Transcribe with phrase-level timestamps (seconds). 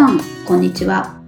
[0.00, 1.20] さん、こんにちは。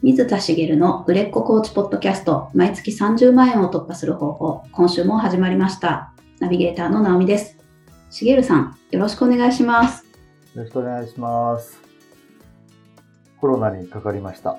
[0.00, 6.14] 水田茂の売れっ子コーチポッドキャスト、毎月30万円を突破する方法、今週も始まりました。
[6.38, 7.58] ナビゲーターの直美です。
[8.10, 10.04] 茂さん、よろしくお願いします。
[10.54, 11.80] よろしくお願いします。
[13.40, 14.56] コロナにかかりました。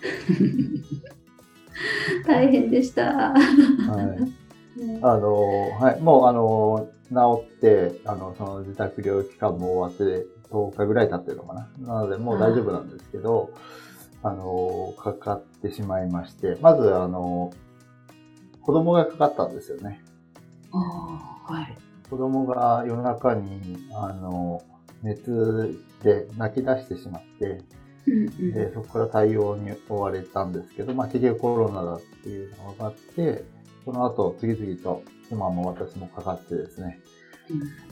[2.26, 3.12] 大変でした。
[3.12, 3.36] はい。
[5.02, 11.68] あの、はい、もうあの、治って、あの、その自宅療養期間も終わって10日ぐらい経ってるのかな。
[11.78, 13.50] なので、もう大丈夫なんですけど、
[14.22, 17.52] あの、かかってしまいまして、まず、あの、
[18.62, 20.02] 子供がかかったんですよね。
[20.72, 21.76] はい。
[22.08, 24.62] 子供が夜中に、あの、
[25.02, 27.62] 熱で泣き出してしまって、
[28.06, 33.44] うんうんで、そこから対応に追われたんですけど、まあ、結局コロナだっていうのが分かって、
[33.84, 36.98] その後、次々と妻も私もかかってですね、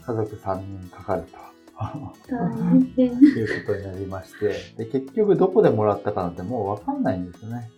[0.05, 1.58] 家族3人かかると。
[1.79, 3.07] 大変。
[3.12, 7.70] いうことになりまして、で、結局どこでもらったかなんてもう分かんないんですね。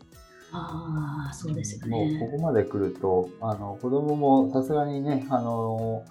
[0.52, 2.30] ああ、そうですよもうこね。
[2.32, 6.04] こまで来ると、あの、子供もさすがにね、あの、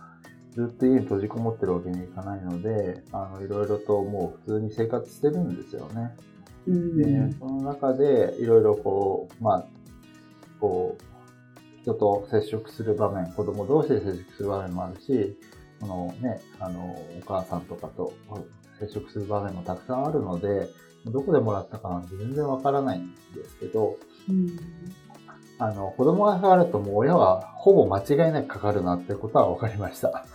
[0.52, 6.16] ずっと家に閉じこもってるわけにいかないので、あの、いろいろともう普通に生活してるんですよね。
[6.68, 9.66] うんで、その中でいろいろこう、まあ、
[10.60, 15.38] こう、人と接触する場面、子供同士で接触する場面もあるし、
[15.80, 18.14] そのね、あの、お母さんとかと
[18.80, 20.70] 接触する場面もたくさんあるので、
[21.06, 23.98] どこでもらったかなんて全然わからないんですけど、
[24.30, 24.60] うん。
[25.58, 30.10] あの、子供がかかるともう親はほぼ間違いなくかかるなってことは分かりました。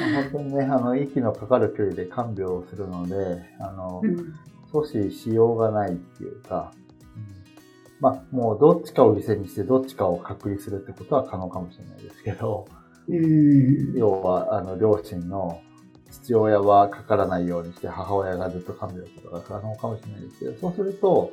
[0.00, 4.34] まあ本当にね、あの、息のかかる距離で看病をするので、あの、うん。
[4.72, 6.72] 阻止しようがないっていうか、
[7.16, 7.24] うん
[7.98, 12.79] まあ、もうどっちかを犠牲にしてどっちかを隔離するってことは可能かもしれないですけど、うん
[13.94, 15.60] 要は、あの、両親の
[16.10, 21.32] 父親はかからないようにして母親がずっと看病することが可能かもしれないですけど、そうすると、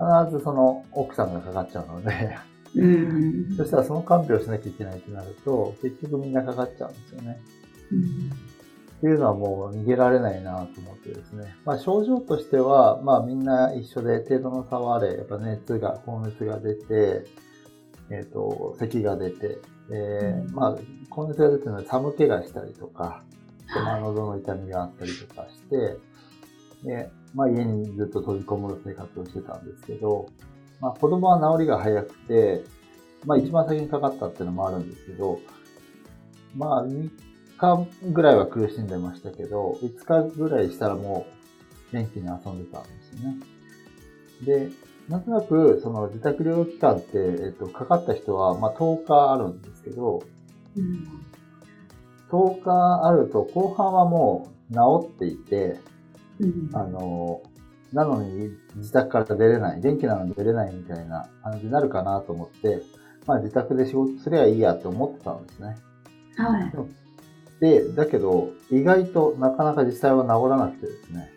[0.00, 2.38] 必ずその奥さんがかかっちゃうので、
[2.74, 7.38] うんそしたらその看病をしなきゃいけないってなると、結局みんなかかっちゃうんですよね。
[8.98, 11.56] っていうのはもう逃げられないなと思ってですね。
[11.64, 17.24] まあ症状としては、まあみんな一緒で程度の差はあれ、やっぱ熱が、高熱が出て、
[18.10, 19.58] えっ、と、咳が出て、
[19.92, 20.78] えーうんまあ
[21.08, 23.22] 高熱が出てるので寒気がしたりとか、
[23.66, 25.96] はい喉の痛みがあったりとかして、
[26.84, 30.28] で、まあ家にずっと閉じこもる生活をしてたんですけど、
[30.80, 32.64] まあ子供は治りが早くて、
[33.24, 35.40] まあ一番先にかかったっていうのもあるんですけど、
[36.56, 37.10] まあ3
[37.58, 41.26] 日ぐらいは苦しんでましたけど、5日ぐらいしたらも
[41.92, 43.36] う元気に遊んでたんですよね。
[44.42, 44.70] で、
[45.08, 50.22] なんとなくその自宅療養期間って、えっと、かかった人はまあ10日あるんですけど、
[50.76, 51.20] うん
[52.30, 55.80] 10日あると後半はもう治っていて、
[56.38, 57.42] うんあの、
[57.92, 62.82] なのに自宅から出れない、元気なのに出れないみたいな感じになるかなと思って、
[63.26, 65.76] まあ自宅で仕事すりゃいいやって思ってたんですね。
[66.36, 66.72] はい。
[67.60, 71.30] で、だけど意外となかなか実際は治らなくてですね、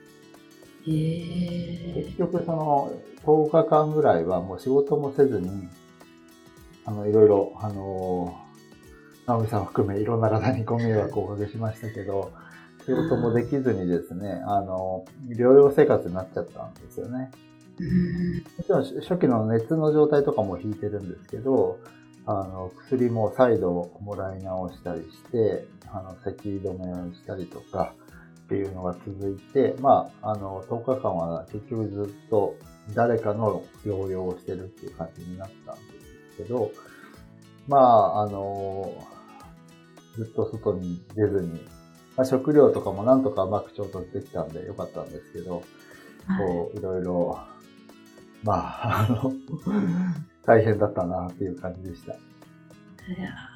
[0.86, 2.92] 結局その
[3.26, 5.68] 10日間ぐらいはもう仕事もせずに、
[6.86, 8.38] あの、いろいろ、あの、
[9.26, 12.32] 直美さんを含めいろんな方にご迷惑をおかけしましたけど、
[12.86, 17.32] 仕事もできずにですね、あの、療養生活になっちゃったんですよね。
[17.80, 21.80] うんもちろん初期の熱の状態とかも引いてるんですけど、
[22.26, 27.94] あの、薬も再度もらい直したりして、あの、咳止めをしたりとか
[28.44, 32.56] っていうのが続いて、まあ、あの、10日間は結局ずっと
[32.94, 35.82] 誰かの療養をしてるっていう感じになったんで
[36.32, 36.72] すけど、
[37.68, 38.94] まあ、あの、
[40.16, 41.66] ずっと外に出ずに、
[42.18, 45.64] まあ、食料とかもなんとかうまく調達できたんでよかったんですけど、
[46.26, 47.40] はいこう、いろいろ、
[48.44, 49.34] まあ、あの、
[50.46, 52.14] 大変だったなっていう感じでした。
[52.14, 52.18] い
[53.22, 53.53] やー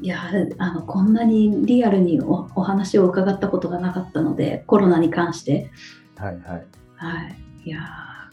[0.00, 5.70] いやーあのこんなにリアルにおお話を伺ったことがなかったのでコロナに関して、
[6.16, 6.66] はいはい。
[6.96, 7.80] はい、いや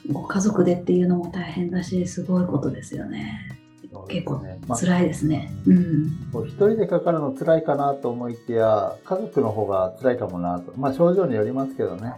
[0.07, 3.59] ーご家族でっていうのも大変だしすごいことですよね
[3.91, 4.59] そうです結構ね。
[4.67, 10.73] まあ、辛いですね、うんこう一人でかかるの辛いかなと思いきや、家族の方が辛いかもなと。
[10.77, 12.13] まあ症状によりますけどね。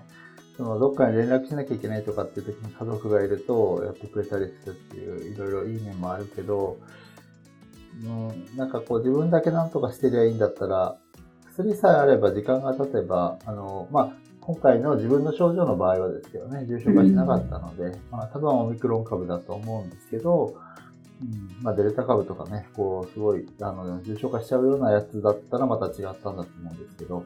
[0.58, 6.78] そのどっかに連絡しなきゃいけないとかっていう時に家族がいるとやってくれたりするっていういろいろいい面もあるけど、
[8.04, 10.98] うん、なんかこう自分だけなんとかしてりゃいいんだったら、
[11.52, 20.56] 薬さえあれば時間が経てば、あの、まあ、今回の自分の症状の場合はですけどね、重症化しなかったので、まあ、多分オミクロン株だと思うんですけど、
[21.22, 27.24] うん、まあ、デルタ株とかね、こう、すごい、あの、重症化しちゃうようなやつだったらまた違ったんだと思うんですけど、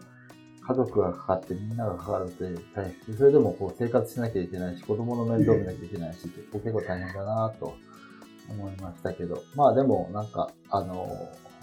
[0.67, 2.43] 家族がかかってみんながかかると
[2.75, 3.15] 大変。
[3.15, 7.75] それでもこう生活しなきゃいけないし、子供の面倒見なきゃいけないし、結構大変だなと
[8.49, 11.07] 思いましたけど、まあでもなんか、あの、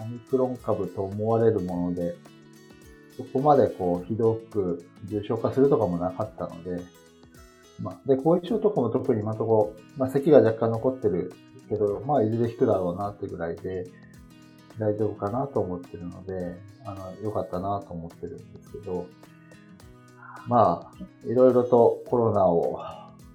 [0.00, 2.14] オミクロン株と思われるもので、
[3.16, 6.82] そこまでこうひどく重症化するとかもなかったので、
[7.80, 11.32] まあ、で、後遺症とかも特に今とこ、まあ咳が若干残ってる
[11.68, 13.86] けど、まあいずれ引くだろうなってぐらいで、
[14.78, 19.06] 大丈夫かなと思ってるので、あの、良かったなと思ってるんですけど、
[20.48, 22.80] まあ、いろいろとコロナを、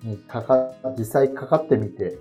[0.03, 2.17] にかか、実際かかってみて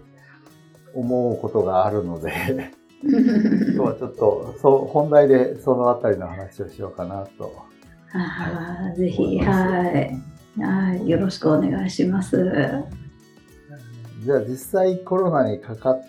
[0.96, 2.72] 思うことがあるので
[3.02, 7.66] 今日はちょっと、そう、本題でそのあたりの話をしようかなと。
[8.12, 10.60] あはい、ぜひ、はい。
[10.60, 11.08] はい。
[11.08, 12.36] よろしくお願いします。
[14.24, 16.02] じゃあ実際コロナにかかっ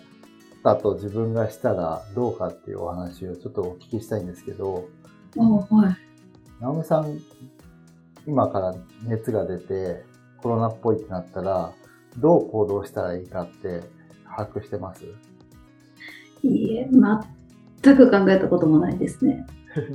[0.64, 4.88] たと自分がしたらどうかっていうお話をちょっとお聞きしたいんですけど、
[5.36, 6.62] はい。
[6.62, 7.20] 直美さん、
[8.26, 8.74] 今から
[9.04, 10.02] 熱が出て
[10.42, 11.72] コロナっぽいってなったら、
[12.16, 13.82] どう行動したらいいかって
[14.38, 15.04] 把握してます？
[16.44, 16.88] いいえ、
[17.82, 19.44] 全く考えたこともないですね。
[19.74, 19.86] そう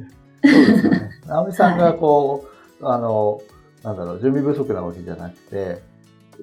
[0.44, 1.10] ですよね。
[1.25, 2.45] 直美さんがこ
[2.81, 3.42] う、はい、あの、
[3.84, 5.81] なんだろう、準備不足なわけじゃなくて、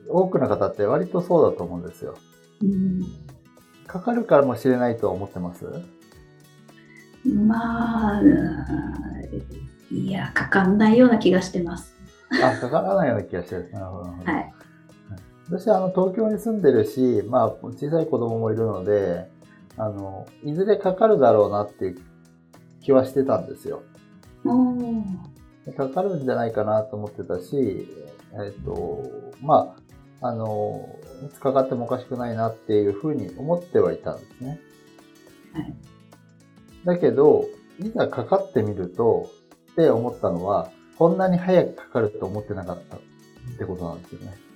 [0.08, 2.16] 多くの方って割とそうだと思うんですよ。
[2.62, 3.02] うん
[3.86, 5.64] かかるかもしれないと思ってます？
[7.26, 8.22] まあ、
[9.90, 11.92] いや、かかんないような気がしてます。
[12.42, 13.68] あ、かからないような気がしてる。
[13.72, 14.04] なるほど。
[14.24, 14.54] はい。
[15.50, 19.28] 私はあの東京に住んでるし、まあ、小さい子供もいるので、
[19.76, 22.00] あの、いずれかかるだろうなっていう
[22.82, 23.82] 気はしてたんですよ。
[25.76, 27.88] かかるんじゃないかなと思ってたし、
[28.34, 29.02] えっ、と、
[29.42, 29.74] ま
[30.20, 30.88] あ、あの、
[31.26, 34.60] いつかかってもおかしくないなっていうふうに思ってはいたんですね。
[35.52, 35.74] はい。
[36.84, 37.46] だけど、
[37.80, 39.28] いざかかってみると、
[39.72, 43.00] って思ったのは、こんなに早くかかると思ってなかったっ
[43.58, 44.49] てことなんですよね。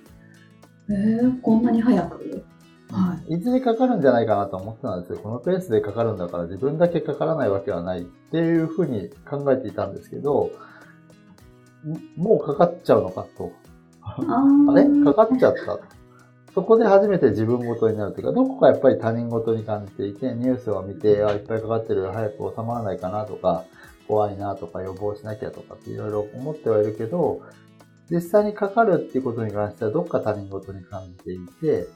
[0.89, 2.45] えー、こんなに早く？
[2.91, 3.33] はい。
[3.33, 5.19] いずれかかるんじゃないかなと思ってたんですよ。
[5.19, 10.51] このペースでかかるんだから自分だけかからないわけはないっていうふうに考えていたんですけど、
[12.15, 13.51] もうかかっちゃうのかと。
[14.01, 14.15] あ
[14.75, 14.85] れ？
[15.03, 15.79] かかっちゃった。
[16.53, 23.65] そこで初めて自分ごとになるというか、どこかやっぱり他人ごとに感じていて、ニュースを見て、あ、いっぱいかかってる、早く収まらないかなとか、
[24.07, 27.41] 怖いなとか、予防しなきゃとかっていろいろ思ってはいるけど、
[28.09, 31.87] 実際にかかるっていうことに関しては、どっか他人ごとに感じていて、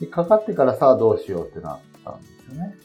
[0.00, 2.76] でかかってからさあどうしようってなったんですよね。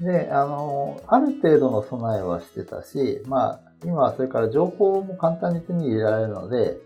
[0.00, 6.78] で、あの、ある程度の備えはしてたし、まあ、今はそれから情報も簡単に手に入れられるので、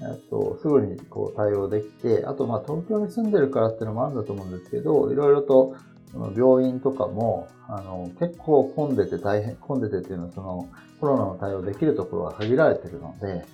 [0.00, 5.76] えっと、すぐにこう対応できて、あとまあ東京に住んでるからっていうのもあるんだと思うんですけど、いろいろと
[6.14, 10.68] 病院とかも、あの、結構混んでて大変、混んでてっていうのはその
[11.00, 13.44] コロナの対応できるところは限られてるので、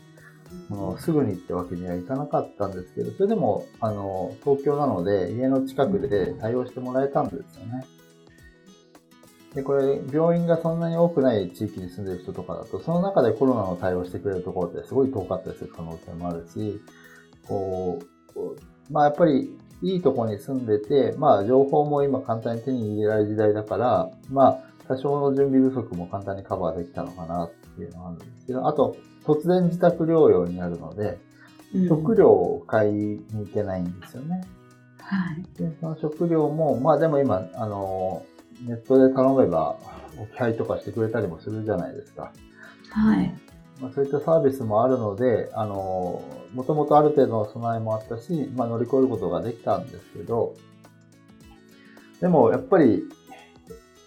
[0.69, 7.85] もうすぐにってわけにはいかなかったんですけど、それでも、あの、東京なので家の近くで対応してもらえたんですよね。
[9.55, 16.81] で、これ、病院がそんなに多くない地域に住んでる人とかだと、その中でコロナの対応してくれるところってすごい遠かったりする可能性もあるし、
[17.47, 17.99] こ
[18.37, 24.59] う、まあやっぱりいいところに住んでて、まあ情報も今簡単に手に入れられる時代だから、まあ
[24.89, 31.19] 多少の準備不足も簡単にカバーできたのかなっていうのがあるんですけど、あと突然自宅療養になるので、
[31.89, 34.43] 食料を買いに行けないんですよね。
[34.99, 35.43] はい。
[35.59, 38.23] で、その食料も、まあでも今、あの、
[38.67, 39.77] ネットで頼めば
[40.19, 42.33] 置き配とかしてくれたりもするじゃないですか。
[42.91, 43.35] はい。
[43.81, 46.23] まあ、そういったサービスもあるので、あの、
[46.55, 50.55] もともとある程度の備えもあったし、まあ、乗り越えることができたんですけど、
[52.21, 53.05] でもやっぱり、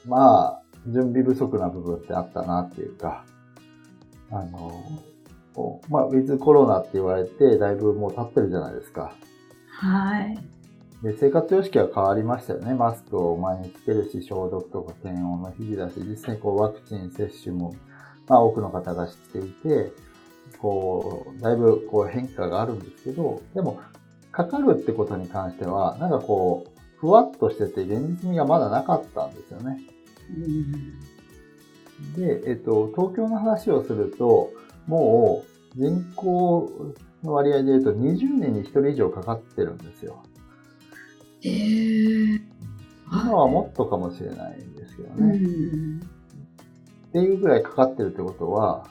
[0.06, 3.24] まあ、準備不足な部分ってあったなっていうか、
[4.32, 4.84] あの、
[5.90, 9.14] まあ、ウィズコロナって言われて、だいぶもう経ってるじゃないですか。
[9.70, 10.38] はい。
[11.04, 12.74] で、生活様式は変わりましたよね。
[12.74, 17.76] マスクを前につけるし、消毒とか検温の日々だし、実際こうワクチン接種も、
[18.32, 19.92] まあ多くの方がしていて、
[20.60, 23.82] こう、だいぶこう変化があるんですけど、でも、
[24.32, 29.82] かかるってことに関しては、なんかこう、ふわっとしてて現実味がまだなかったんですよね。
[32.16, 34.54] で、えっと、東京の話をすると、
[34.88, 35.44] も
[35.76, 40.24] う人口の割合で言うと20人に1人以上かかってるんですよ。
[41.44, 42.42] えー、
[43.12, 45.38] 今はもっとかもしれないんですけどね。
[47.12, 48.88] っていうぐらいかかってるってことは、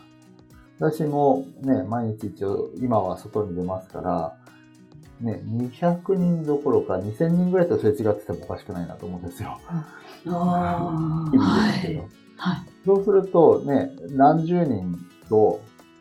[0.78, 4.36] 私もね、毎日一応、今は外に出ますから、
[5.20, 9.58] ね、200人どころか2000人ぐらいとすれ違っててもおかしくないなと思うんですよ。
[9.68, 9.86] あ
[10.26, 11.28] あ。
[11.34, 12.00] 意味ですけど。
[12.00, 12.08] はい
[12.40, 12.58] はい。
[12.86, 14.98] そうするとね、何十人
[15.28, 15.60] と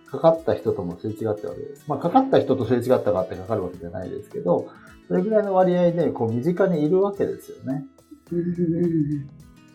[0.10, 1.84] かかった人ともすれ違ったわけです。
[1.88, 4.70] まあ、かかった人とすれ違ったかってかかるわけじゃないですけど、
[5.10, 7.86] それぐらいの割合でこう身近にいるわけですよね。
[8.32, 9.30] うん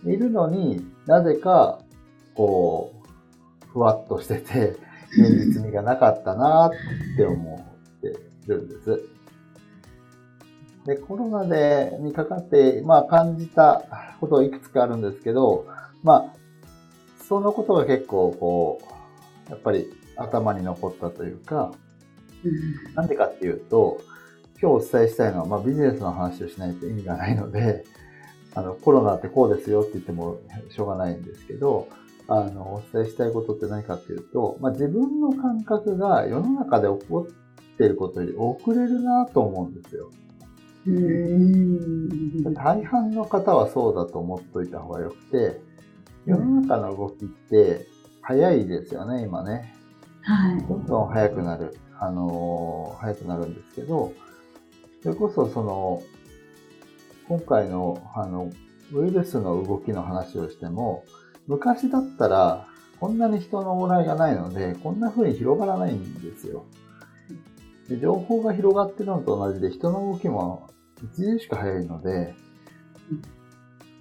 [0.06, 1.80] いるのになぜか、
[2.34, 2.92] こ
[3.64, 4.76] う、ふわっとしてて、
[5.16, 6.70] 現実味がなかったなっ
[7.16, 7.66] て思
[7.98, 9.02] ってるんです。
[10.86, 13.84] で、コロナで、にかかって、まあ感じた
[14.20, 15.66] こといくつかあるんですけど、
[16.02, 16.34] まあ、
[17.26, 18.78] そのことが結構こ
[19.48, 21.72] う、やっぱり頭に残ったというか、
[22.44, 24.00] うんなんでかっていうと、
[24.60, 27.84] 今日お伝えしたいのは、まあビジネスの話をしないと意味がないので、
[28.54, 30.38] あの、コロナってこうですよって言っても
[30.70, 31.88] しょうがないんですけど、
[32.28, 40.10] あの、お伝えしたいことって何かっていうと、まあ自分の感覚が世の中で起こっていることより遅れるなと思うんですよ。
[40.86, 45.60] うん大半の方はそうだと思っといた方がよくて、
[46.26, 47.86] 世の中の動きって
[48.20, 49.74] 早いですよね、今ね。
[50.22, 50.62] はい。
[50.62, 51.76] どんどん速くなる。
[51.98, 54.12] あのー速くなるんですけど、
[55.02, 56.02] それこそその、
[57.28, 58.50] 今回の、あの、
[58.92, 61.04] ウイルスの動きの話をしても、
[61.46, 62.66] 昔だったら、
[63.00, 66.64] こんなに人の往来がないので、こんな風に広がらないんですよ。
[67.88, 70.70] で情報が広がってるのと同じで、人の動きも
[71.12, 72.34] 著しく早いので、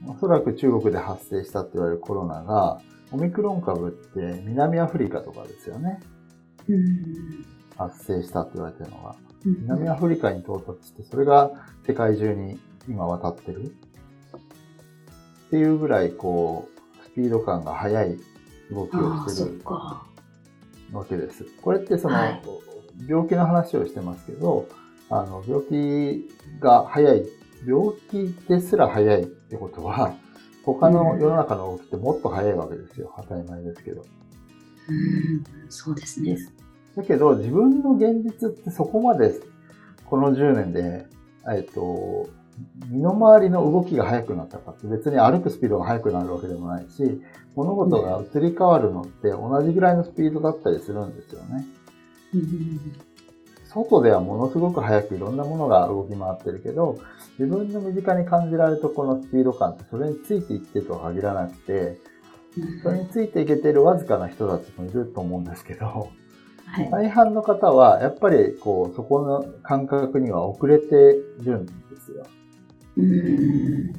[0.08, 2.80] おそらく中国で発生したって言われるコロナが、
[3.12, 6.00] オミクロン株って南アフリカとかですよね。
[7.78, 9.16] 発生したって言われてるのが。
[9.46, 11.52] 南アフリカに到達して、それが
[11.86, 13.76] 世界中に今渡ってる。
[15.48, 16.73] っていうぐらい、こう、
[17.16, 18.18] ピード感が速い
[18.72, 20.08] 動きをしてるか。
[20.92, 21.46] わけです。
[21.62, 22.42] これってその、はい
[23.08, 24.68] 病気の話をしてますけど、
[25.10, 26.30] あの、病気
[26.60, 27.26] が早い、
[27.66, 30.16] 病気ですら早いってことは、
[30.64, 33.14] 他の世の中の動きってもっと早いわけですよ。
[33.18, 34.02] 当たり前ですけど。
[34.02, 36.38] うんそうですね。
[36.96, 39.34] だけど、自分の現実ってそこまで、
[40.06, 41.08] この10年で、
[41.52, 42.30] えっと、
[42.90, 47.22] 身の回りの動きが速くなったかって別に歩くスピードが速くなるわけでもないし、
[47.56, 51.66] 物事が移り変わるのって同じぐらいのスピードだったりするんですよね。
[52.34, 52.96] うん
[53.74, 57.00] 外ではものすごく速くいろんなものが動き回ってるけど、
[57.40, 61.98] 自分の身近に感じられるとこのスピード感ってそれについていってとは限らなくて、
[62.84, 66.12] それについていけてるわずかな人たちもいると思うんですけど、
[66.66, 66.90] はい。
[66.90, 70.86] 大半の方は、やっぱり、こう、そこの感覚には遅れて
[71.42, 72.26] るんですよ。
[72.98, 73.94] うん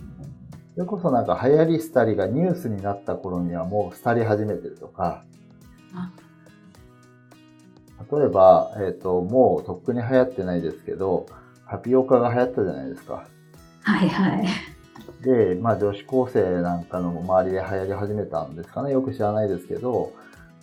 [0.74, 5.24] それこそなんか流行り廃りがニュースになった頃にはもう廃り始めてるとか
[5.94, 6.10] あ、
[8.16, 11.26] 例えば、えっ、と、もうとっくに流行ってないですけど、
[11.68, 13.26] タピオカが流行ったじゃないですか。
[13.82, 14.46] はいはい。
[15.22, 18.92] で、まあ女子高生なんかの周りで流行り始めたんですかね。
[18.92, 20.12] よく知らないですけど、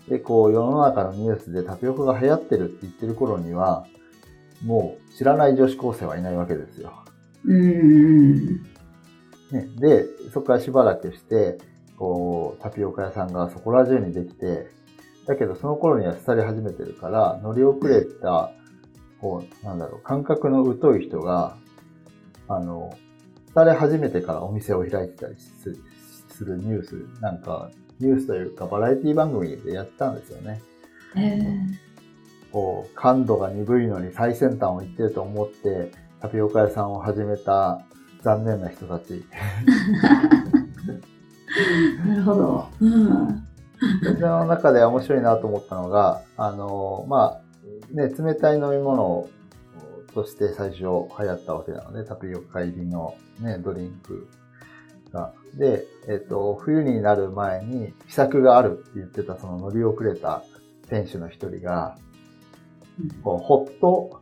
[0.07, 3.85] で、こう世の中のニュースでタピオカが流行ってるって言ってる頃には、
[4.63, 6.93] もう知らない女子高生はいないわけですよ。
[7.45, 8.71] うん
[9.51, 11.57] ね、で、そこからしばらくして、
[11.98, 14.67] こう、タピオカ屋さんがそこら中にできて、
[15.27, 18.51] だけどその頃には廃り始めてるから、乗り遅れた、
[19.19, 21.57] こう、なんだろう、感覚の疎い人が、
[22.48, 22.98] あの、
[23.53, 27.69] 廃れ始めてからお店を開いてたりするニュース、なんか、
[28.00, 30.62] ニュースというかバラエティ番組でやったんですよね。
[31.15, 31.39] え
[32.51, 35.91] こう、感度が鈍いのに最先端を言ってると思って、
[36.22, 37.82] タピオカ屋さんを始めた
[38.22, 39.25] 残念な人たち。
[42.04, 42.68] ー、なるほど。
[42.80, 43.48] うん。
[44.20, 49.28] その中で面白いなと思ったのが、あの、まあ、ね、冷たい飲み物
[50.13, 54.28] として最初流行ったわけなので、タピオカ入りのね、ドリンク
[55.12, 55.34] が。
[55.56, 60.44] で、えっと、冬になる前に秘策があるって言ってたその乗り遅れた
[60.90, 61.98] 店主の一人が、
[63.24, 64.22] こうホット、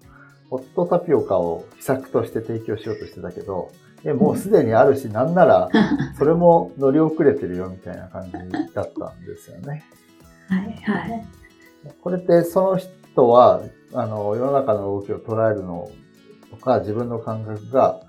[0.50, 3.72] ホットタピオカを秘策として提供しようとしてたけど、
[4.04, 5.70] え、もうすでにあるし、なんなら、
[6.18, 8.32] それも乗り遅れてるよみたいな感じ
[8.74, 9.84] だったんですよね。
[10.48, 11.28] はいはい。
[12.02, 13.62] これってその人は、
[13.94, 15.90] あの、世の中の動きを捉えるの
[16.50, 18.02] とか、自分の感覚が、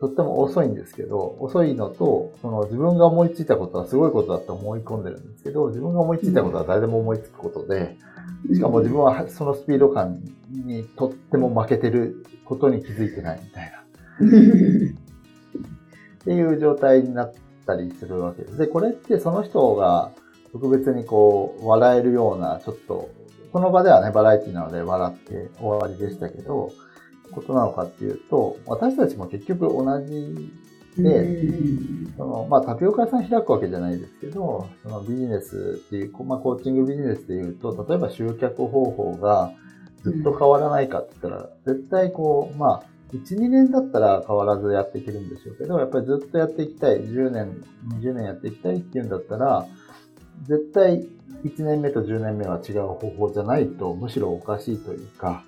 [0.00, 7.96] とっても遅いんですけど、遅いのと、その自分が思いついたことはすごいことだと思い込んでるんですけど、自分が思いついたことは誰でも思いつくことで、
[8.52, 13.78] しかも自分はそのスピード感にとっても負けてることに気づいてないみたいな。
[16.20, 17.32] っていう状態になっ
[17.66, 18.58] たりするわけです。
[18.58, 20.12] で、これってその人が
[20.52, 23.08] 特別にこう、笑えるような、ちょっと、
[23.52, 26.70] その場ではね、バラエティなので笑って終わりでしたけど、
[27.30, 30.52] ことなのかっていうと、私たちも結局同じ
[31.02, 31.44] で、
[32.16, 39.52] そのまあ、タピオカ屋さん開くわけじゃないですけど、そのビジネスっていう、まあ、コーチングビジネスでいうと、例えば集客方法が
[40.02, 47.64] ずっと変わらないかって言ったら、絶対こう、まあ、1、2年だったら変わらずやっていけるんでしょうけど、やっぱりずっとやっていきたい、10年、
[48.00, 49.66] 20年やっていきたいっていうんだったら、
[50.46, 51.06] 絶対
[51.44, 55.44] 1年目と10年目は違う方法じゃないと、むしろおかしいというか、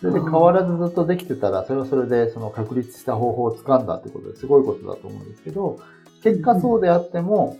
[0.00, 5.78] それで変わらずずっとできてたら、それはそれでその確立した方法を掴んだってことですごいことだと思うんですけど、
[6.22, 7.58] 結果そうであっても、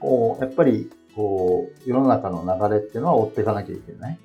[0.00, 4.18] こう、やっぱり、こう、世の中の流れっていうのは追っていかなきゃいけない。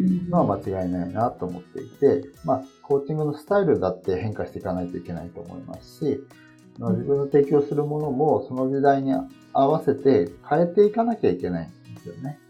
[0.00, 6.20] のは間違いないなと思っていて、まあ、コーチングのスタイルだって変化していかないといけないと思いますし、
[6.78, 9.12] 自分の提供するものもその時代に
[9.52, 12.40] 合わせて変えていかなきゃいけないんですよね。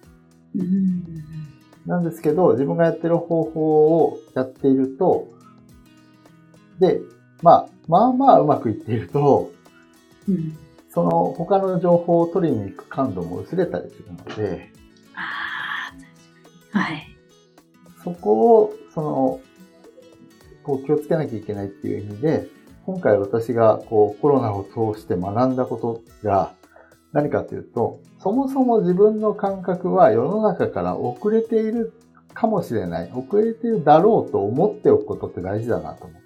[1.86, 5.28] なんですけど、自分がやってる方法をやっていると、
[6.80, 7.00] で、
[7.42, 9.52] まあ、まあまあうまくいっていると、
[10.28, 10.56] うん、
[10.88, 14.72] その他の情報を取りに行く感度も薄れたりするので、
[15.14, 15.92] あ
[16.72, 17.16] あ、はい。
[18.02, 19.40] そこを、その、
[20.62, 22.48] こう気をつけなきゃいけないっていう意味で、
[22.86, 26.54] 今回私がこうコロナを通して学んだことが
[27.14, 31.94] 何かというと、そもそも自分の感覚は世の中から遅れている
[32.35, 36.25] かもしれない、遅れているだろうと思っておくことって大事だなと思って。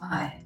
[0.00, 0.44] はい。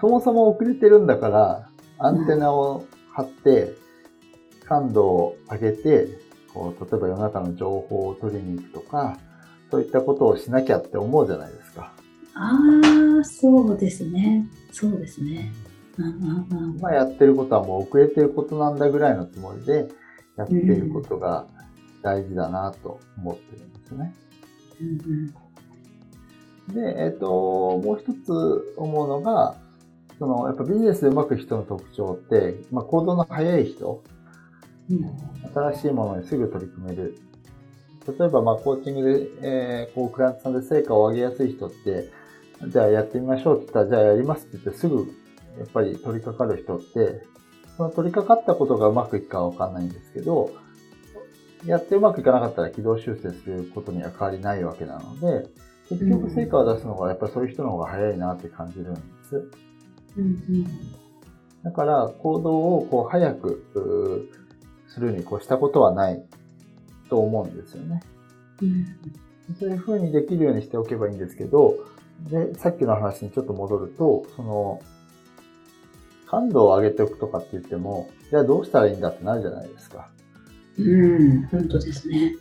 [0.00, 3.72] そもそも遅れてるんだから、アンテナを張って、
[4.64, 6.08] 感度を上げて、
[6.52, 9.16] こう、例えば世の中の情報を取りに行くとか、
[9.70, 11.67] そういったことをしなきゃって思うじゃないですか。
[12.40, 14.46] ああ、そうですね。
[14.72, 15.52] そうですね。
[16.78, 19.88] 今やってることはもう遅れてることなんだぐらいのつもりで
[20.36, 21.46] やっていることが
[22.02, 24.14] 大事だなと思ってるんですね。
[26.72, 27.26] で、えっ、ー、と、
[27.82, 29.56] もう一つ思うのが、
[30.18, 34.02] その、やっぱビジネスでうまくいく人の特徴って、まあ、行動の早い人、
[34.90, 37.18] うん、新しいものにすぐ取り組める。
[38.06, 42.10] 例えば、まあ、コーチングで、えー、こう、クライアントさんで成果を上げやすい人って、
[42.66, 45.06] じゃあやってみましょうって言ったら、じゃあやりますって言ってすぐ、
[45.58, 47.22] やっぱり取り掛かる人って、
[47.76, 50.50] その取り掛かったことがうまくいくかわかんないんですけど、
[51.64, 55.48] やってうまくいかなかったら軌道修正することには変わりないわけなので、
[55.88, 59.50] 結局成果を出すのがやっぱりそういう人の方が早いなって感じるんです。
[60.16, 60.66] うんうん、
[61.62, 63.64] だから行動をこう早く
[64.88, 66.22] するにこうしたことはない
[67.08, 68.02] と思うんですよね。
[68.62, 68.86] うん、
[69.58, 71.76] そういうふうにできるようにしておけばいいんですけど、
[72.20, 74.82] で、さっきの話にちょっと戻ると、その、
[76.26, 80.08] 感度を上げておくとかって言っても、じゃあどうしたらいいんだってなるじゃないですか。
[80.78, 82.36] うん、本当ですね。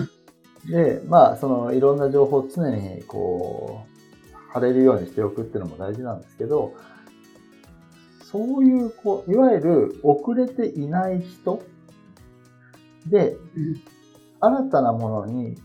[0.70, 3.82] で、まあ、その、いろんな情報を常に、こ
[4.32, 6.74] う、貼れるようにしておくっていうのも大事なんですけど、
[8.22, 11.62] そういう、こう、いわゆる遅れていない人
[13.06, 13.36] で、
[14.40, 15.56] 新たなものに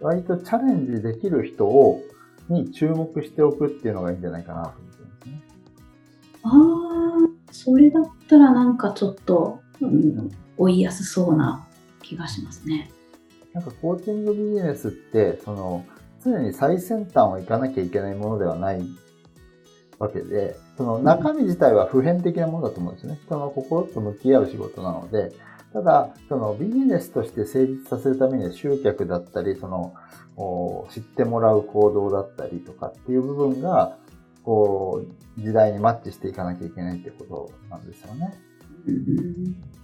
[0.00, 2.02] 割とチャレンジできる人を、
[2.48, 5.42] に注目しておくっていうのがいいんじゃないかなと思ってますね。
[6.42, 11.66] ああ、それだったらなんかちょっと、うん、追いやすそうな
[12.02, 12.90] 気がしますね。
[13.52, 15.84] なんかコーチングビジネスって、その、
[16.24, 18.82] 常に最先端を行かなきゃいけないものではない
[19.98, 23.18] わけで、その中身自体は普遍的なものだと思うんですね。
[23.24, 25.32] 人の心と向き合う仕事なので、
[25.72, 29.94] ただ、そのビジネスとして成立させるためには集客だったり、その、
[30.90, 33.96] 知ってもらう行動だったりとかっていう部分が、
[34.44, 35.02] こ
[35.36, 38.34] う、時代にマッチしていかなきゃいけないってことなんですよね。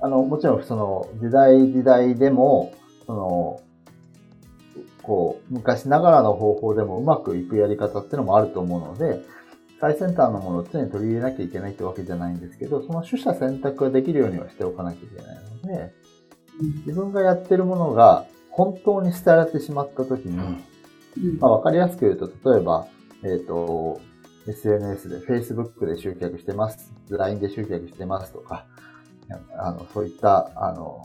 [0.01, 2.73] あの、もちろんその時代時代でも、
[3.07, 3.61] その、
[5.03, 9.23] こう、昔ながらの方法でもうまくいくやり方っていうのもあると思うので、
[9.85, 15.93] 最先端のものを常に取り入れなきゃいけないってわけじゃないんですけど、その取捨選択ができるようにはしておかなきゃいけないので、
[16.87, 20.37] 自分がやってるものが本当に捨てられてしまった時に、
[21.39, 22.87] まあ、わかりやすく言うと、例えば、
[23.25, 24.01] えっ、ー、と、
[24.49, 28.65] SNS で、Facebook で集客してます、LINE で集客してますとか、
[29.59, 31.05] あの、そういった、あの、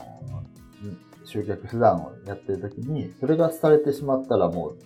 [1.26, 4.78] 集客手段をやってる時に、それが廃れてしまったらもう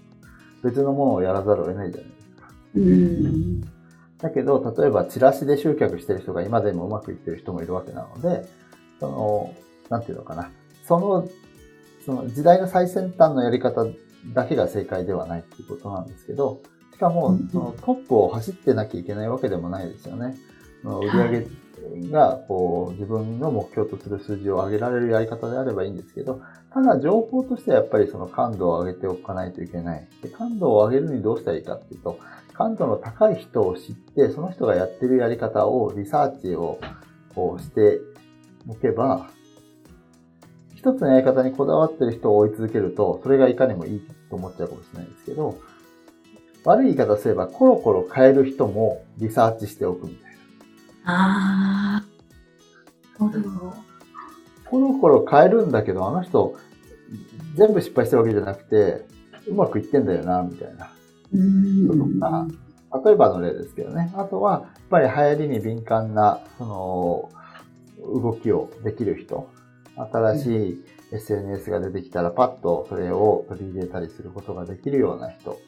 [0.65, 2.49] 別のものをやらざるを得ないじゃないですか。
[2.75, 3.74] うん
[4.19, 8.47] だけど、例えばチラシで集客してる人が今でもうまくいってる人もいるわけなので、
[9.01, 9.55] その、
[9.91, 10.51] なんていうのかな。
[10.87, 11.29] その、
[12.05, 13.87] その時代の最先端のやり方
[14.33, 16.61] だけが正解ではないっていうことなんですけど、
[16.93, 20.37] しかも、そのトップを走ってなきゃいけないわけでもないですよね。
[20.85, 21.47] 売上
[22.11, 26.41] が、こう、自分の目標とする数字を上げられるやり方であればいいんですけど、
[26.73, 30.09] ただ情報としてはやっぱりその感度を上げておかないといけない。
[30.23, 32.19] で感度を上げるにどうしたらいいかっていうと、
[32.55, 36.79] 感度の高い人を知って、その人がやってるやり方をリサーチを
[37.35, 38.01] こうして
[38.69, 39.29] おけば、
[40.75, 45.59] 一つのやり方にこだわってる人を追い続けると、それがいかにもいいと思っちゃうかもしれないですけど、
[46.65, 50.33] 悪い言い方すれば、コロコロ変える人もリサーチしておくみたい
[51.05, 51.13] な。
[51.13, 52.05] あ
[53.19, 53.25] あ。
[53.25, 53.75] なるほど。
[54.65, 56.55] コロコロ変えるんだけど、あの人、
[57.57, 59.07] 全部失敗してるわけじゃなくて、
[59.49, 60.94] うまくいってんだよな、みたいな。
[61.35, 62.47] うんとか、
[63.05, 64.13] 例えばの例ですけどね。
[64.17, 67.31] あとは、やっぱり流行りに敏感な、その、
[68.23, 69.49] 動きをできる人。
[69.97, 75.59] 新しい SNS が出てきたらパッとそれを取り入れたりすることができるような人。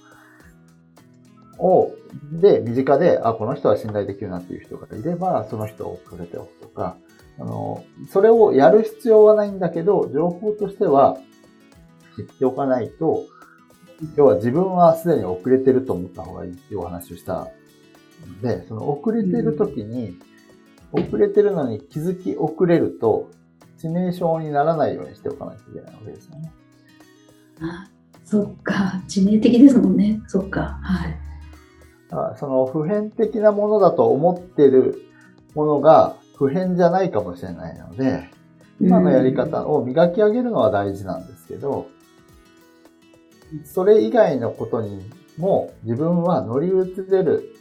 [1.58, 1.92] を、
[2.32, 6.96] で、身近で、あ、この人は信頼できるなっていう人がいれば、その人をかけておくとか、
[7.38, 11.18] あの、それをやる必要はないんだけど、情報としては
[12.16, 13.24] 知っておかないと、
[14.16, 17.48] 要は自分はすでに遅れてると思った方がいいっていうお話をした
[18.26, 20.16] ので、その遅れてる時に、
[20.92, 23.30] 遅れてるのに気づき遅れると、
[23.82, 26.52] 致命傷にならないようにしておかないといけないわけですよね。
[27.60, 27.88] あ、
[28.24, 29.02] そっか。
[29.08, 30.20] 致命的ですもんね。
[30.26, 30.78] そっか。
[30.82, 31.16] はい。
[32.38, 35.02] その普遍的なものだと思ってる
[35.54, 38.30] ものが普遍じゃないかもしれないので、
[38.80, 41.88] 今のやり方を磨き上げるのは大事なんですけど、
[43.64, 47.54] それ以外のことにも自分は乗り移れる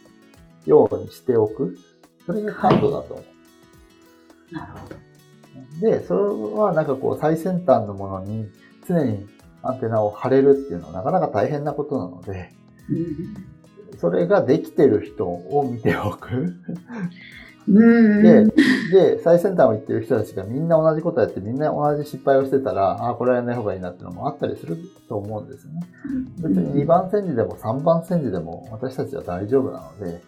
[0.66, 1.78] ようにしておく。
[2.26, 3.24] それが感度だと思
[4.52, 4.54] う。
[4.54, 4.96] なるほど。
[5.82, 6.22] で、それ
[6.60, 8.50] はなんかこう最先端のものに
[8.88, 9.28] 常に
[9.62, 12.52] アンテナを張れるっていうのはなかなか大変なことなので、
[13.98, 16.56] それができてる人を見ておく。
[17.68, 18.46] で、
[18.92, 24.78] で、最先端を言ってる人たちがみんな同じことやってみんな同じ失敗をしてたら、ああ、これはやらない方がいいなっていうのもあったりする
[25.10, 25.82] と思うんですよね。
[26.38, 30.22] 別に2番煎じでも3番煎じでも私たちは大丈夫なので、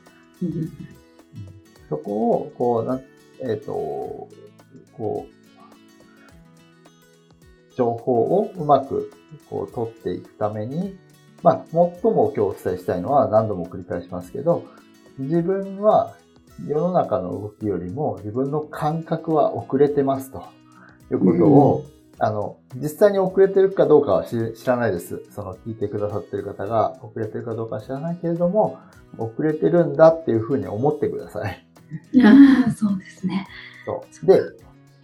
[1.89, 2.99] そこを、こう、な
[3.39, 4.27] えっ、ー、と、
[4.93, 5.37] こう、
[7.75, 9.11] 情報をうまく
[9.51, 10.97] こう取っていくために、
[11.43, 14.65] まあ、最も今日お伝えしたいのは何度も繰り返しますけど、
[15.19, 16.15] 自分は
[16.65, 20.43] 世の中の動きよりも自分の感覚は遅れてますと
[21.11, 25.21] いうことを、うん、あの、実際に遅れてるかどうかは知らないです。
[25.29, 28.79] その聞いてくださってる方が遅れてるかどうかは知らないけれども、
[29.17, 31.67] 遅れてるんだっていうふうに思ってください。
[32.23, 33.47] ああ、そうですね。
[33.85, 34.25] そう。
[34.25, 34.41] で、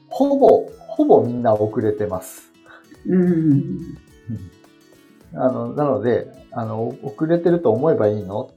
[0.09, 2.51] ほぼ、ほぼみんな遅れてます。
[3.05, 3.97] うん。
[5.35, 8.51] あの、なので、あの、遅れてると思えばいいの？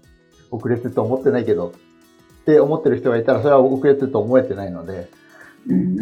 [0.50, 1.72] 遅れてると思ってないけど
[2.46, 5.08] って思ってる人がいたら、それは遅れてると思えてないので、
[5.68, 5.98] うん、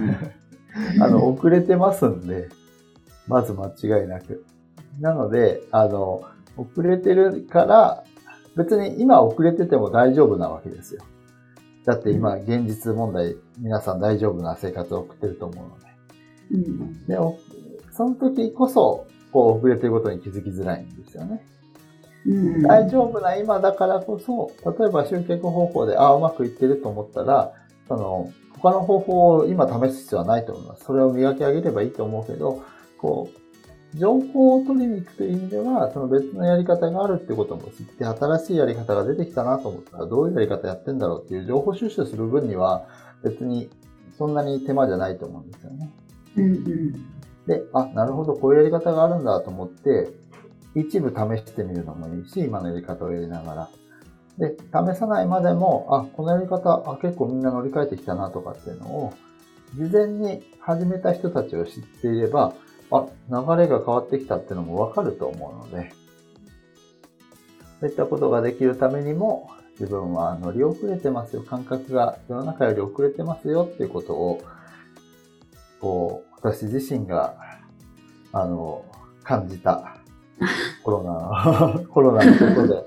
[1.00, 2.50] あの、遅れてますんで、
[3.26, 4.44] まず間違いなく。
[5.00, 6.22] なので、あの、
[6.58, 8.04] 遅れてるから、
[8.56, 11.02] 別に今遅れてても大丈夫なわけですよ。
[11.86, 15.86] だって今、現実問題、皆さん大丈夫な生活を送ってると思うので。
[16.52, 17.16] うん、で、
[17.90, 21.42] その時こそ、こう、遅れてることに気づきづらいんですよね。
[22.26, 27.52] うん、大丈夫な今だからこそ、例えば集客方法で、ああ、うまくいってると思ったら、
[27.86, 30.84] その、他の方法を今試す必要はないと思います。
[30.84, 32.62] それを磨き上げればいいと思うけど、
[32.98, 42.86] こう、情報を取りに行くという意味では、その別のやり方があるってことも知って、新しいやり方が出てきたなと思ったら、どういうやり方やってんだろうっていう情報収集する分には、
[43.22, 43.70] 別に
[44.18, 45.90] そんなに手間じゃないと思うんですよね。
[46.36, 46.92] うんうん。
[47.46, 50.10] で、あ、なるほど、こういうやり方があるんだと思って、
[50.74, 53.68] 一部試してみるのもいいし、今のやり方をやりながら。
[54.38, 59.12] で、試さないまでも、あ、このやり方、あ、結構みんな乗り換えてきたなとかっていうのを、
[59.76, 62.54] 事前に始めた人たちを知っていれば、
[62.90, 65.92] あ、流れが変わってきたっていうのもわかると思うので、
[67.80, 74.40] そういったことができるためにも、自分は乗り遅れてますよ、感覚が世の中より遅れてますよっていうことを、
[75.80, 77.36] こう、私自身が、
[78.32, 78.84] あの、
[79.22, 79.93] 感じた
[80.82, 82.86] コロナ、 コロナのことで、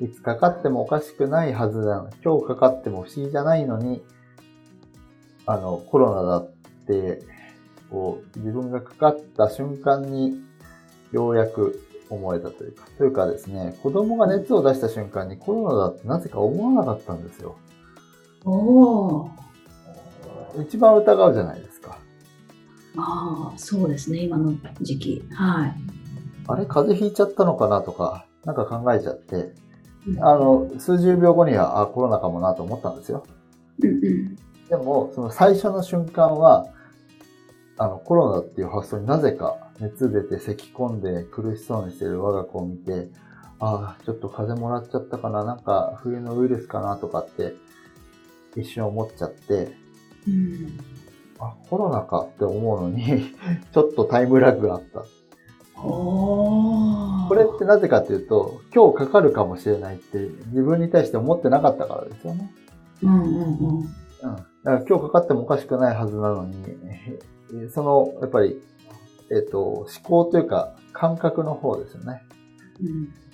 [0.00, 2.10] うん、いつかかってもおかしくないはずなの。
[2.24, 4.02] 今日かかっても不思議じゃないのに、
[5.46, 6.50] あの、コロナだっ
[6.86, 7.22] て、
[7.90, 10.42] こう、自分がかかった瞬間に、
[11.12, 17.56] ようやく思えたというか、というかですね、子供が熱を出した瞬間にコロナだってなぜか思わなかったんですよ。
[18.44, 19.28] お
[20.60, 21.98] 一番疑うじゃないですか。
[22.96, 25.24] ああ、そうですね、今の時期。
[25.30, 25.95] はい。
[26.48, 29.52] あれ、風邪ひいちゃったのかなとか、なんか考えちゃって、
[30.20, 33.24] あの、数十秒後には、あ、コロナかもなと思ったんですよ。
[34.68, 36.66] でも、その最初の瞬間は、
[37.78, 43.08] あの、コロナっていう発想になぜか熱出て咳き込んで苦しそうにしてる我が子を見て、
[43.58, 47.54] ああ、ちょっと風邪もらっちゃったかな、なんか冬のウイルスかなとかって
[48.56, 49.72] 一瞬思っちゃって、
[50.26, 50.78] うん。
[51.38, 53.34] あ、コロナかって思うのに、
[53.72, 55.04] ちょっとタイムラグがあった。
[55.76, 62.50] これってなぜかというと、今日かかるかもしれないって自分に対して思ってなかったからですよね。
[63.02, 63.78] うんうんうん。
[63.80, 63.86] うん。
[63.86, 66.56] だから今日かかってもおかしくないはずなのに、
[67.54, 68.60] えその、やっぱり、
[69.30, 72.22] えっ、と、思考というか、感覚の方ですよね。
[72.80, 73.26] うん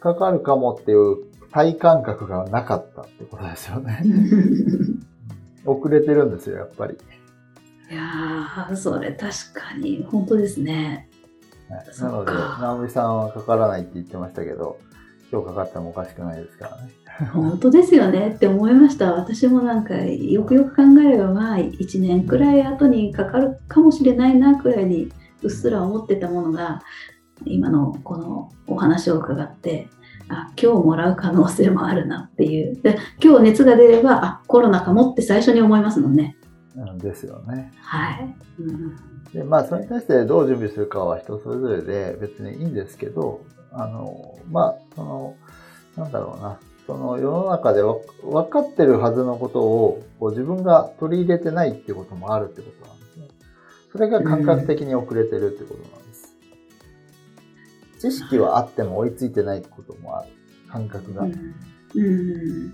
[0.00, 4.02] かかるかもっていう体感覚がなかったってことですよね。
[5.64, 6.94] 遅れてるんですよ、やっぱり。
[7.90, 11.08] いやー、それ確かに、本当ですね。
[11.68, 14.78] なので、か直美さんはかからないって言ってましたけど、
[15.32, 16.90] 今日かかってもおかしくないですからね。
[17.32, 19.12] 本当ですよねって思いました。
[19.14, 26.82] 私もなんか、よくよく考えれば、まあ、1年くらい後にかかるかもしれないな、くらいにうっすら思ってたものが、
[27.44, 29.88] 今のこのお話を伺って、
[30.28, 32.80] あ今日もらう可能性もあるなっていう。
[32.82, 36.36] で今日熱が出れば、あコロナかもって最初に思いますもんね。
[36.76, 37.72] うんですよね。
[37.80, 38.34] はい。
[38.60, 45.36] うんで、まあ、それに対してどう準備するかは人それぞれで別にいいんですけど、あの、まあ、その、
[45.96, 53.28] なんだろうな、その世の中でわ分かってるはずのことをこう自分が取り入れてないっていうこともあるってことなんですね。
[53.92, 56.36] それが感覚的に遅れてるってことなんです。
[58.00, 60.30] 知識はあっても追いついてないこともある。
[60.70, 61.24] 感覚が。
[61.24, 62.02] っうんう
[62.68, 62.72] ん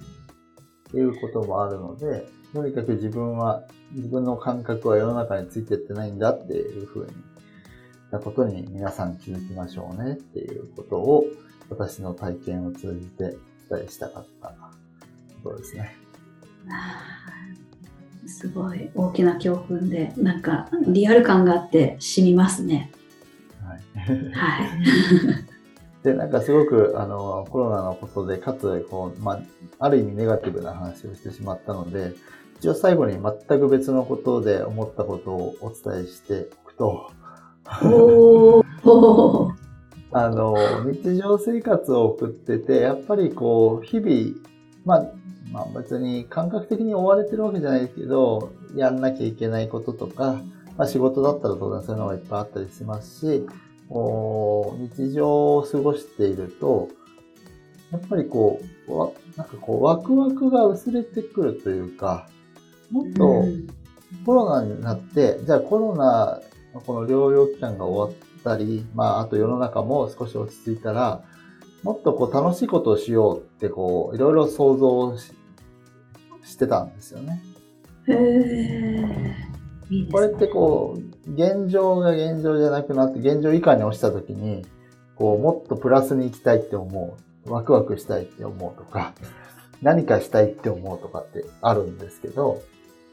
[0.92, 7.12] ていうこともあるので、とにかく自分は、自分の感覚は世の中についてってないんだっていうふうに、
[8.10, 11.24] なことに皆さん気づきましょうねっていうことを
[11.70, 13.36] 私の体験を通じて
[13.70, 14.54] お伝えしたかった
[15.42, 15.96] ことですね。
[18.26, 22.92] すごい大きな教訓で、なんかリアル感があって染みますね。
[23.64, 24.32] はい。
[24.32, 24.70] はい。
[26.02, 29.42] で、なんかすごく、あの、コロナのことで、かつ、こう、まあ、
[29.78, 32.12] ある意味ネガティブな話をしてしまったので、
[32.62, 37.10] 一応最後に全く別のことで思ったことをお伝えしておくと、
[40.12, 40.54] あの、
[40.88, 44.36] 日常生活を送ってて、やっぱりこう、日々、
[44.84, 45.12] まあ、
[45.50, 50.40] まあ別に感覚的に追われてるわけじゃないですけど、やんなきゃいけないこととか、
[50.76, 53.44] まあ仕事だったら当然そういうのがいっぱいあったりしますし、
[53.88, 56.90] こう日常を過ごしていると、
[57.90, 62.28] やっぱりこう、わなんかこう、ワクワクが薄れてくるというか、
[62.92, 63.66] もっと、うん
[64.24, 66.40] コロナになって、じゃあコロナ
[66.74, 71.24] のこの療養期間が終わったり、まあ、あと世の中も少し落ち着いたら、
[71.82, 75.32] もっとこう楽しいことをしようってこう、いろいろ想像し
[76.44, 77.42] してたんですよね。
[78.08, 79.52] へえ。
[79.90, 84.64] いいねこれってこう、現状が現状じゃなくなって、現状以下に落ちた時に、
[85.16, 87.50] こう、もっとプラスに行きたいって思う。
[87.50, 89.14] ワクワクしたいって思うとか、
[89.82, 92.62] 何かしたいって思うとかってあるんですけど、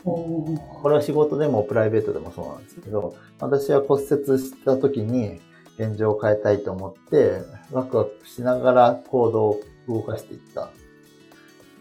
[0.03, 5.41] これは仕事でもプライベートでもそうなんですけど、私は骨折した時に
[5.77, 10.65] 現状を変えたいと思って、ワクワクしながら行動を動かしていった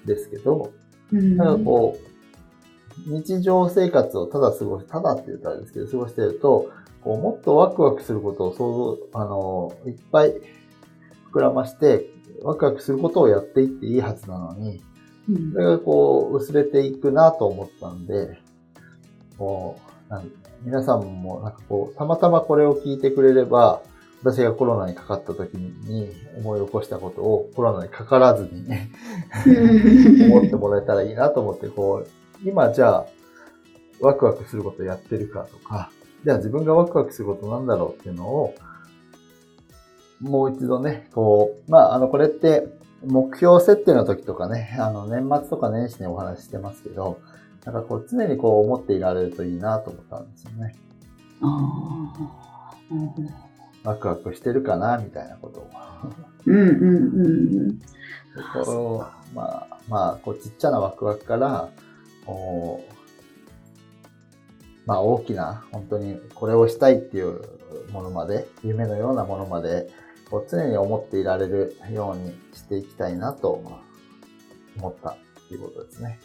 [0.04, 0.72] んですけど、
[1.12, 1.36] うん。
[1.36, 1.96] なんかこ
[3.06, 6.70] う、日常生活をただ過ごし、ただって言ったらですけど、過ごしてると、
[7.02, 10.34] こうもっとワクワクすることを想像、あの、いっぱい
[11.32, 12.10] 膨らまして、
[12.42, 14.87] ワクワクすることをやっていっていいはずなのに、うん
[15.52, 18.38] それがこう、薄れていくなと思ったんで、
[19.36, 20.30] こう、なん
[20.62, 23.82] 皆さんもなんかこう、たまたまこれを聞いてくれれば、
[24.22, 28.90] 私がコロナにかかった時に思い起こしたことをコロナにかからずにね、
[30.26, 33.06] 思ってもらえたらいいなと思って、こう、今じゃあ、
[34.00, 35.90] ワクワクすることやってるかとか、
[36.24, 38.54] じゃあ自分がワクワクすることなんだろうっていうのを、
[40.20, 42.66] もう一度ね、こう、まあ、あの、これって、
[43.06, 47.20] 目標設定の時とかね、あの、年末とか年始にお話ししてますけど、
[47.64, 50.74] なんかこう、常にこう思っていられるといいなと思ったんですよね。
[51.40, 53.48] あーうん
[53.84, 55.70] ワクワクしてるかなみたいなことを。
[56.46, 57.78] うんうんうん
[58.36, 61.70] あこうまあ、まあ、こうちっちゃなワクワクから、
[62.26, 62.94] こう
[64.86, 67.42] まあ大きな、本当にこれをしたいっていう
[67.92, 69.88] ものまで、夢のようなものまで、
[70.30, 73.62] こう常に思っていられるようにしていきたいなと
[74.76, 75.16] 思ったっ
[75.48, 76.18] ていうことですね。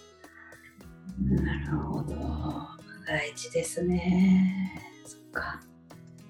[1.20, 2.16] なるほど。
[3.08, 4.82] 大事ですね。
[5.06, 5.62] そっか。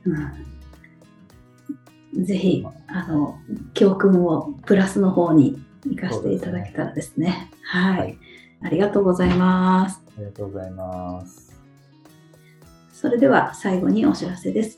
[0.05, 2.25] うん。
[2.25, 3.39] ぜひ、あの、
[3.73, 7.49] 教訓をプラスの方に生かしていただけたらですね。
[7.63, 7.99] はい。
[7.99, 8.17] はい
[8.65, 10.01] ありがとうございます。
[10.17, 11.51] ありがとうございます。
[12.93, 14.77] それでは最後にお知らせです。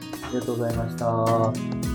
[0.31, 1.90] ありがとうございました。